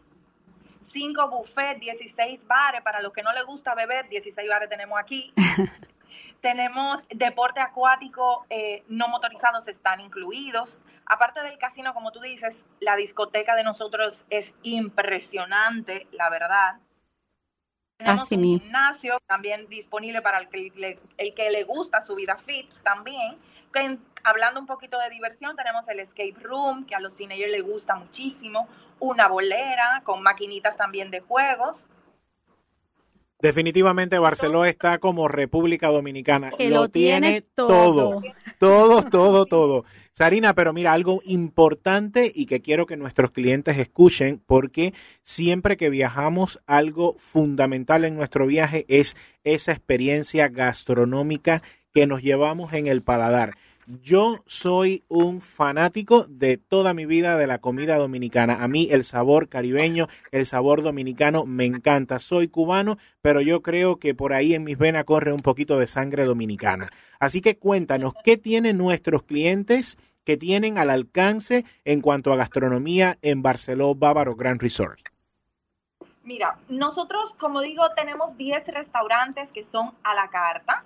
5 0.93 1.29
buffets, 1.29 1.81
16 1.81 2.47
bares. 2.47 2.83
Para 2.83 3.01
los 3.01 3.13
que 3.13 3.23
no 3.23 3.33
les 3.33 3.45
gusta 3.45 3.75
beber, 3.75 4.09
16 4.09 4.49
bares 4.49 4.69
tenemos 4.69 4.99
aquí. 4.99 5.33
tenemos 6.41 7.03
deporte 7.11 7.61
acuático 7.61 8.47
eh, 8.49 8.83
no 8.89 9.09
motorizados, 9.09 9.69
están 9.69 10.01
incluidos 10.01 10.79
Aparte 11.11 11.43
del 11.43 11.59
casino, 11.59 11.93
como 11.93 12.13
tú 12.13 12.21
dices, 12.21 12.65
la 12.79 12.95
discoteca 12.95 13.57
de 13.57 13.65
nosotros 13.65 14.25
es 14.31 14.55
impresionante, 14.63 16.07
la 16.13 16.31
verdad. 16.31 16.77
Tenemos 17.97 18.31
un 18.31 18.45
gimnasio 18.45 19.19
también 19.27 19.69
disponible 19.69 20.23
para 20.23 20.39
el 20.39 20.49
que, 20.49 20.71
le, 20.77 20.95
el 21.19 21.35
que 21.35 21.51
le 21.51 21.65
gusta 21.65 22.05
su 22.05 22.15
vida 22.15 22.37
fit 22.37 22.73
también. 22.85 23.37
hablando 24.23 24.61
un 24.61 24.67
poquito 24.67 25.01
de 25.01 25.11
diversión, 25.11 25.57
tenemos 25.57 25.87
el 25.89 25.99
escape 25.99 26.37
room, 26.43 26.87
que 26.87 26.95
a 26.95 27.01
los 27.01 27.17
teenagers 27.17 27.51
les 27.51 27.65
gusta 27.65 27.97
muchísimo, 27.97 28.69
una 29.01 29.29
bolera 29.29 30.03
con 30.05 30.23
maquinitas 30.23 30.77
también 30.77 31.11
de 31.11 31.21
juegos. 31.21 31.87
Definitivamente 33.41 34.19
Barcelona 34.19 34.69
está 34.69 34.99
como 34.99 35.27
República 35.27 35.89
Dominicana. 35.89 36.51
lo, 36.59 36.89
tiene, 36.91 37.41
todo. 37.55 38.21
Todo, 38.59 39.03
todo, 39.03 39.47
todo. 39.47 39.85
Sarina, 40.13 40.55
pero 40.55 40.75
mira, 40.75 40.93
algo 40.93 41.23
importante 41.25 42.31
y 42.35 42.45
que 42.45 42.61
quiero 42.61 42.85
que 42.85 42.99
nuestros 42.99 43.31
clientes 43.31 43.79
escuchen, 43.79 44.43
porque 44.45 44.93
siempre 45.23 45.79
que 45.79 45.89
viajamos, 45.89 46.61
algo 46.67 47.15
fundamental 47.17 48.05
en 48.05 48.17
nuestro 48.17 48.47
viaje 48.47 48.85
es 48.89 49.17
esa 49.45 49.73
experiencia 49.73 50.49
gastronómica 50.49 51.63
que 51.95 52.07
nos 52.07 52.23
llevamos 52.23 52.75
en 52.75 52.87
el 52.87 53.01
paladar. 53.01 53.57
Yo 53.99 54.45
soy 54.47 55.03
un 55.09 55.41
fanático 55.41 56.25
de 56.29 56.59
toda 56.59 56.95
mi 56.95 57.07
vida 57.07 57.37
de 57.37 57.49
la 57.49 57.59
comida 57.59 57.97
dominicana. 57.97 58.63
A 58.63 58.69
mí 58.69 58.87
el 58.93 59.03
sabor 59.03 59.49
caribeño, 59.49 60.07
el 60.31 60.47
sabor 60.47 60.83
dominicano 60.83 61.45
me 61.45 61.65
encanta. 61.65 62.21
Soy 62.21 62.47
cubano, 62.47 62.99
pero 63.21 63.41
yo 63.41 63.63
creo 63.63 63.97
que 63.97 64.15
por 64.15 64.33
ahí 64.33 64.55
en 64.55 64.63
mis 64.63 64.79
venas 64.79 65.05
corre 65.07 65.33
un 65.33 65.41
poquito 65.41 65.77
de 65.77 65.89
sangre 65.89 66.25
dominicana. 66.25 66.89
Así 67.19 67.41
que 67.41 67.59
cuéntanos, 67.59 68.15
¿qué 68.23 68.37
tienen 68.37 68.79
nuestros 68.79 69.25
clientes 69.25 69.99
que 70.23 70.37
tienen 70.37 70.79
al 70.79 70.91
alcance 70.91 71.65
en 71.85 72.01
cuanto 72.01 72.33
a 72.33 72.37
gastronomía 72.37 73.19
en 73.23 73.43
Barceló 73.43 73.97
Bávaro 73.97 74.37
Grand 74.37 74.63
Resort? 74.63 75.01
Mira, 76.23 76.59
nosotros, 76.69 77.35
como 77.41 77.61
digo, 77.61 77.83
tenemos 77.97 78.37
10 78.37 78.69
restaurantes 78.69 79.51
que 79.51 79.65
son 79.65 79.91
a 80.05 80.15
la 80.15 80.29
carta 80.29 80.85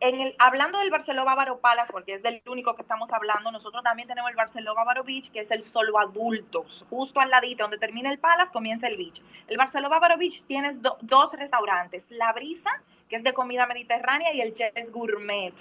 en 0.00 0.18
el, 0.18 0.34
hablando 0.38 0.78
del 0.78 0.90
Barceló 0.90 1.26
Bávaro 1.26 1.60
Palace, 1.60 1.92
porque 1.92 2.14
es 2.14 2.22
del 2.22 2.42
único 2.46 2.74
que 2.74 2.82
estamos 2.82 3.10
hablando, 3.12 3.52
nosotros 3.52 3.84
también 3.84 4.08
tenemos 4.08 4.30
el 4.30 4.36
Barceló 4.36 4.74
Bávaro 4.74 5.04
Beach, 5.04 5.30
que 5.30 5.40
es 5.40 5.50
el 5.50 5.62
solo 5.62 5.98
adultos. 5.98 6.86
Justo 6.88 7.20
al 7.20 7.28
ladito, 7.28 7.64
donde 7.64 7.76
termina 7.76 8.10
el 8.10 8.18
Palace, 8.18 8.50
comienza 8.50 8.88
el 8.88 8.96
beach. 8.96 9.20
El 9.46 9.58
Barceló 9.58 9.90
Bávaro 9.90 10.16
Beach 10.16 10.42
tiene 10.46 10.72
dos 11.02 11.32
restaurantes, 11.34 12.04
La 12.08 12.32
Brisa, 12.32 12.70
que 13.10 13.16
es 13.16 13.24
de 13.24 13.34
comida 13.34 13.66
mediterránea, 13.66 14.32
y 14.32 14.40
el 14.40 14.54
Chess 14.54 14.90
Gourmet, 14.90 15.54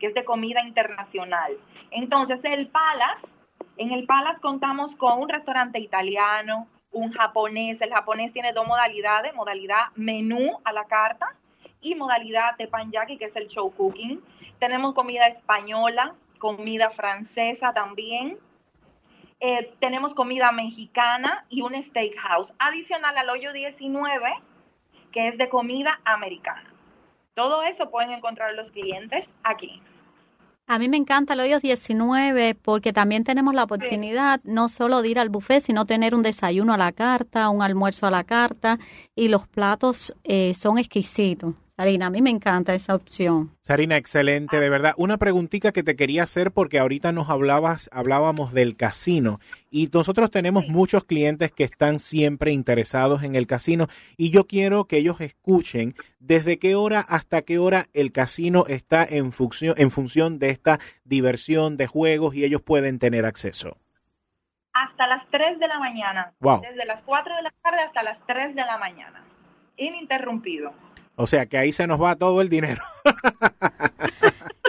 que 0.00 0.08
es 0.08 0.14
de 0.14 0.24
comida 0.24 0.62
internacional. 0.62 1.52
Entonces, 1.92 2.44
el 2.44 2.66
Palace, 2.66 3.28
en 3.76 3.92
el 3.92 4.06
Palace 4.06 4.40
contamos 4.40 4.96
con 4.96 5.20
un 5.20 5.28
restaurante 5.28 5.78
italiano, 5.78 6.66
un 6.90 7.12
japonés. 7.12 7.80
El 7.80 7.92
japonés 7.92 8.32
tiene 8.32 8.52
dos 8.52 8.66
modalidades, 8.66 9.34
modalidad 9.34 9.92
menú 9.94 10.60
a 10.64 10.72
la 10.72 10.84
carta 10.86 11.36
y 11.84 11.94
modalidad 11.94 12.56
de 12.56 12.66
panyaki, 12.66 13.18
que 13.18 13.26
es 13.26 13.36
el 13.36 13.46
show 13.46 13.70
cooking. 13.70 14.20
Tenemos 14.58 14.94
comida 14.94 15.26
española, 15.28 16.14
comida 16.38 16.90
francesa 16.90 17.72
también. 17.72 18.38
Eh, 19.38 19.74
tenemos 19.78 20.14
comida 20.14 20.50
mexicana 20.50 21.44
y 21.50 21.60
un 21.60 21.74
steakhouse. 21.80 22.52
Adicional 22.58 23.16
al 23.18 23.28
hoyo 23.28 23.52
19, 23.52 24.34
que 25.12 25.28
es 25.28 25.38
de 25.38 25.48
comida 25.48 26.00
americana. 26.04 26.72
Todo 27.34 27.62
eso 27.62 27.90
pueden 27.90 28.12
encontrar 28.12 28.54
los 28.54 28.70
clientes 28.70 29.28
aquí. 29.42 29.82
A 30.66 30.78
mí 30.78 30.88
me 30.88 30.96
encanta 30.96 31.34
el 31.34 31.40
hoyo 31.40 31.60
19 31.60 32.54
porque 32.54 32.94
también 32.94 33.22
tenemos 33.22 33.54
la 33.54 33.64
oportunidad 33.64 34.40
no 34.44 34.70
solo 34.70 35.02
de 35.02 35.10
ir 35.10 35.18
al 35.18 35.28
buffet, 35.28 35.60
sino 35.60 35.84
tener 35.84 36.14
un 36.14 36.22
desayuno 36.22 36.72
a 36.72 36.78
la 36.78 36.92
carta, 36.92 37.50
un 37.50 37.60
almuerzo 37.60 38.06
a 38.06 38.10
la 38.10 38.24
carta 38.24 38.78
y 39.14 39.28
los 39.28 39.46
platos 39.46 40.16
eh, 40.24 40.54
son 40.54 40.78
exquisitos. 40.78 41.54
Sarina, 41.76 42.06
a 42.06 42.10
mí 42.10 42.22
me 42.22 42.30
encanta 42.30 42.72
esa 42.72 42.94
opción. 42.94 43.50
Sarina, 43.60 43.96
excelente, 43.96 44.60
de 44.60 44.70
verdad. 44.70 44.94
Una 44.96 45.18
preguntita 45.18 45.72
que 45.72 45.82
te 45.82 45.96
quería 45.96 46.22
hacer 46.22 46.52
porque 46.52 46.78
ahorita 46.78 47.10
nos 47.10 47.28
hablabas, 47.28 47.90
hablábamos 47.92 48.52
del 48.52 48.76
casino 48.76 49.40
y 49.72 49.90
nosotros 49.92 50.30
tenemos 50.30 50.68
muchos 50.68 51.02
clientes 51.04 51.50
que 51.50 51.64
están 51.64 51.98
siempre 51.98 52.52
interesados 52.52 53.24
en 53.24 53.34
el 53.34 53.48
casino 53.48 53.88
y 54.16 54.30
yo 54.30 54.46
quiero 54.46 54.84
que 54.84 54.98
ellos 54.98 55.20
escuchen 55.20 55.96
desde 56.20 56.60
qué 56.60 56.76
hora 56.76 57.00
hasta 57.00 57.42
qué 57.42 57.58
hora 57.58 57.86
el 57.92 58.12
casino 58.12 58.66
está 58.68 59.04
en 59.04 59.32
función, 59.32 59.74
en 59.76 59.90
función 59.90 60.38
de 60.38 60.50
esta 60.50 60.78
diversión 61.02 61.76
de 61.76 61.88
juegos 61.88 62.36
y 62.36 62.44
ellos 62.44 62.62
pueden 62.62 63.00
tener 63.00 63.26
acceso. 63.26 63.78
Hasta 64.72 65.08
las 65.08 65.26
3 65.28 65.58
de 65.58 65.66
la 65.66 65.80
mañana. 65.80 66.34
Wow. 66.38 66.60
Desde 66.60 66.86
las 66.86 67.02
4 67.02 67.34
de 67.34 67.42
la 67.42 67.52
tarde 67.62 67.80
hasta 67.82 68.04
las 68.04 68.24
3 68.26 68.54
de 68.54 68.64
la 68.64 68.78
mañana. 68.78 69.24
Ininterrumpido. 69.76 70.72
O 71.16 71.26
sea 71.26 71.46
que 71.46 71.58
ahí 71.58 71.72
se 71.72 71.86
nos 71.86 72.00
va 72.00 72.16
todo 72.16 72.40
el 72.40 72.48
dinero. 72.48 72.82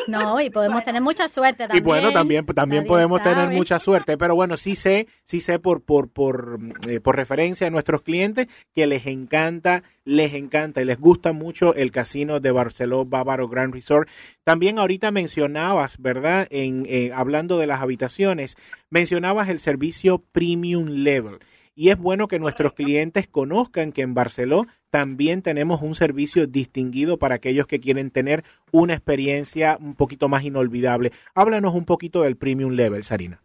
No, 0.08 0.40
y 0.40 0.50
podemos 0.50 0.84
tener 0.84 1.02
mucha 1.02 1.28
suerte 1.28 1.68
también. 1.68 1.84
Y 1.84 1.86
bueno, 1.86 2.12
también, 2.12 2.46
también 2.46 2.86
podemos 2.86 3.22
tener 3.22 3.50
mucha 3.50 3.80
suerte. 3.80 4.18
Pero 4.18 4.36
bueno, 4.36 4.58
sí 4.58 4.76
sé, 4.76 5.08
sí 5.24 5.40
sé 5.40 5.60
por, 5.60 5.82
por, 5.82 6.10
por, 6.10 6.60
eh, 6.88 7.00
por 7.00 7.16
referencia 7.16 7.68
a 7.68 7.70
nuestros 7.70 8.02
clientes 8.02 8.48
que 8.74 8.88
les 8.88 9.08
encanta, 9.08 9.84
les 10.04 10.34
encanta 10.34 10.82
y 10.82 10.86
les 10.86 11.00
gusta 11.00 11.34
mucho 11.34 11.74
el 11.74 11.92
casino 11.92 12.40
de 12.40 12.52
Barceló 12.52 13.06
Bávaro 13.06 13.48
Grand 13.48 13.74
Resort. 13.74 14.08
También 14.44 14.80
ahorita 14.80 15.12
mencionabas, 15.12 15.98
¿verdad? 15.98 16.48
En, 16.50 16.86
eh, 16.88 17.12
hablando 17.14 17.58
de 17.58 17.68
las 17.68 17.82
habitaciones, 17.82 18.58
mencionabas 18.90 19.50
el 19.50 19.60
servicio 19.60 20.24
Premium 20.32 20.88
Level 20.88 21.40
y 21.76 21.90
es 21.90 21.98
bueno 21.98 22.28
que 22.28 22.40
nuestros 22.40 22.74
clientes 22.74 23.28
conozcan 23.28 23.92
que 23.92 24.02
en 24.02 24.14
Barceló 24.14 24.66
también 24.90 25.42
tenemos 25.42 25.82
un 25.82 25.94
servicio 25.94 26.48
distinguido 26.48 27.18
para 27.20 27.36
aquellos 27.36 27.68
que 27.68 27.82
quieren 27.82 28.12
tener 28.12 28.44
una 28.72 28.94
experiencia 28.94 29.78
un 29.80 29.94
poquito 29.94 30.30
más 30.30 30.44
inolvidable. 30.44 31.12
Háblanos 31.34 31.74
un 31.74 31.86
poquito 31.86 32.22
del 32.22 32.38
Premium 32.38 32.72
Level, 32.72 33.04
Sarina. 33.04 33.42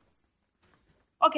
Ok, 1.19 1.37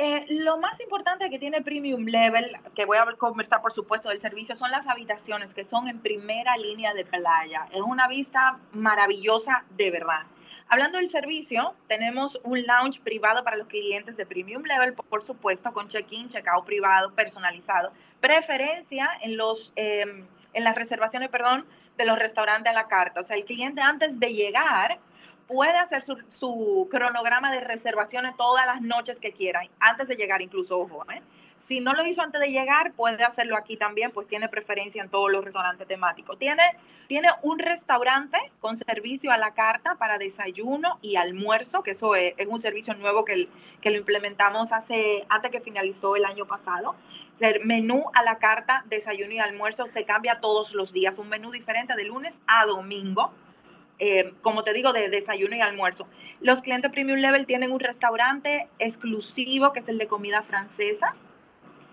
eh, 0.00 0.24
lo 0.28 0.58
más 0.58 0.78
importante 0.80 1.28
que 1.28 1.40
tiene 1.40 1.60
Premium 1.60 2.04
Level, 2.04 2.56
que 2.76 2.84
voy 2.84 2.98
a 2.98 3.04
conversar 3.18 3.60
por 3.60 3.72
supuesto 3.72 4.08
del 4.08 4.20
servicio, 4.20 4.54
son 4.54 4.70
las 4.70 4.86
habitaciones 4.86 5.52
que 5.52 5.64
son 5.64 5.88
en 5.88 5.98
primera 5.98 6.56
línea 6.56 6.94
de 6.94 7.04
playa. 7.04 7.66
Es 7.72 7.80
una 7.80 8.06
vista 8.06 8.60
maravillosa 8.72 9.64
de 9.76 9.90
verdad. 9.90 10.22
Hablando 10.70 10.98
del 10.98 11.08
servicio, 11.08 11.74
tenemos 11.86 12.38
un 12.44 12.66
lounge 12.66 13.00
privado 13.00 13.42
para 13.42 13.56
los 13.56 13.68
clientes 13.68 14.18
de 14.18 14.26
Premium 14.26 14.62
Level, 14.64 14.92
por 14.92 15.24
supuesto, 15.24 15.72
con 15.72 15.88
check-in, 15.88 16.28
check-out 16.28 16.66
privado, 16.66 17.10
personalizado. 17.14 17.90
Preferencia 18.20 19.08
en, 19.22 19.38
los, 19.38 19.72
em, 19.76 20.26
en 20.52 20.64
las 20.64 20.74
reservaciones, 20.74 21.30
perdón, 21.30 21.64
de 21.96 22.04
los 22.04 22.18
restaurantes 22.18 22.70
a 22.70 22.74
la 22.74 22.86
carta. 22.86 23.20
O 23.20 23.24
sea, 23.24 23.36
el 23.36 23.46
cliente 23.46 23.80
antes 23.80 24.20
de 24.20 24.34
llegar 24.34 24.98
puede 25.46 25.78
hacer 25.78 26.04
su, 26.04 26.18
su 26.28 26.86
cronograma 26.90 27.50
de 27.50 27.60
reservaciones 27.60 28.36
todas 28.36 28.66
las 28.66 28.82
noches 28.82 29.18
que 29.18 29.32
quiera, 29.32 29.62
antes 29.80 30.06
de 30.06 30.16
llegar 30.16 30.42
incluso, 30.42 30.78
ojo, 30.78 31.02
¿eh? 31.10 31.22
Si 31.68 31.80
no 31.80 31.92
lo 31.92 32.06
hizo 32.06 32.22
antes 32.22 32.40
de 32.40 32.48
llegar, 32.48 32.92
puede 32.92 33.22
hacerlo 33.24 33.54
aquí 33.54 33.76
también, 33.76 34.10
pues 34.10 34.26
tiene 34.26 34.48
preferencia 34.48 35.02
en 35.02 35.10
todos 35.10 35.30
los 35.30 35.44
restaurantes 35.44 35.86
temáticos. 35.86 36.38
Tiene, 36.38 36.62
tiene 37.08 37.28
un 37.42 37.58
restaurante 37.58 38.38
con 38.58 38.78
servicio 38.78 39.32
a 39.32 39.36
la 39.36 39.52
carta 39.52 39.96
para 39.96 40.16
desayuno 40.16 40.98
y 41.02 41.16
almuerzo, 41.16 41.82
que 41.82 41.90
eso 41.90 42.14
es, 42.14 42.32
un 42.46 42.62
servicio 42.62 42.94
nuevo 42.94 43.26
que, 43.26 43.50
que 43.82 43.90
lo 43.90 43.98
implementamos 43.98 44.72
hace, 44.72 45.26
antes 45.28 45.50
que 45.50 45.60
finalizó 45.60 46.16
el 46.16 46.24
año 46.24 46.46
pasado. 46.46 46.96
Menú 47.64 48.06
a 48.14 48.22
la 48.22 48.38
carta, 48.38 48.82
desayuno 48.86 49.34
y 49.34 49.38
almuerzo 49.38 49.88
se 49.88 50.06
cambia 50.06 50.40
todos 50.40 50.72
los 50.72 50.94
días, 50.94 51.18
un 51.18 51.28
menú 51.28 51.50
diferente 51.50 51.94
de 51.96 52.04
lunes 52.04 52.40
a 52.46 52.64
domingo. 52.64 53.30
Eh, 53.98 54.32
como 54.40 54.64
te 54.64 54.72
digo, 54.72 54.94
de 54.94 55.10
desayuno 55.10 55.54
y 55.54 55.60
almuerzo. 55.60 56.06
Los 56.40 56.62
clientes 56.62 56.90
Premium 56.90 57.18
Level 57.18 57.44
tienen 57.44 57.72
un 57.72 57.80
restaurante 57.80 58.68
exclusivo 58.78 59.74
que 59.74 59.80
es 59.80 59.88
el 59.88 59.98
de 59.98 60.06
comida 60.06 60.42
francesa, 60.42 61.14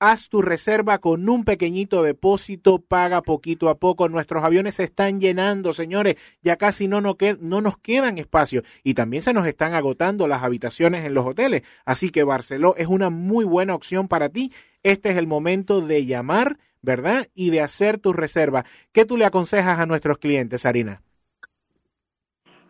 Haz 0.00 0.28
tu 0.28 0.42
reserva 0.42 0.98
con 0.98 1.28
un 1.28 1.42
pequeñito 1.42 2.04
depósito, 2.04 2.78
paga 2.78 3.20
poquito 3.20 3.68
a 3.68 3.78
poco. 3.78 4.08
Nuestros 4.08 4.44
aviones 4.44 4.76
se 4.76 4.84
están 4.84 5.18
llenando, 5.18 5.72
señores. 5.72 6.14
Ya 6.40 6.54
casi 6.54 6.86
no 6.86 7.00
nos, 7.00 7.16
no 7.40 7.60
nos 7.60 7.78
quedan 7.78 8.16
espacios 8.16 8.62
y 8.84 8.94
también 8.94 9.24
se 9.24 9.32
nos 9.32 9.44
están 9.48 9.74
agotando 9.74 10.28
las 10.28 10.44
habitaciones 10.44 11.04
en 11.04 11.14
los 11.14 11.26
hoteles. 11.26 11.62
Así 11.84 12.10
que 12.10 12.22
Barceló 12.22 12.76
es 12.76 12.86
una 12.86 13.10
muy 13.10 13.44
buena 13.44 13.74
opción 13.74 14.06
para 14.06 14.28
ti. 14.28 14.52
Este 14.84 15.10
es 15.10 15.16
el 15.16 15.26
momento 15.26 15.80
de 15.80 16.06
llamar, 16.06 16.58
¿verdad? 16.80 17.26
Y 17.34 17.50
de 17.50 17.60
hacer 17.60 17.98
tu 17.98 18.12
reserva. 18.12 18.64
¿Qué 18.92 19.04
tú 19.04 19.16
le 19.16 19.24
aconsejas 19.24 19.80
a 19.80 19.86
nuestros 19.86 20.18
clientes, 20.18 20.62
Sarina? 20.62 21.02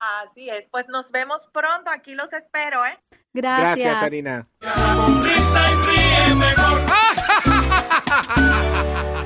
Así 0.00 0.48
es, 0.48 0.66
pues 0.70 0.88
nos 0.88 1.10
vemos 1.10 1.46
pronto, 1.52 1.90
aquí 1.90 2.14
los 2.14 2.32
espero, 2.32 2.86
¿eh? 2.86 2.98
Gracias. 3.34 3.68
Gracias, 3.68 3.98
Sarina. 3.98 4.46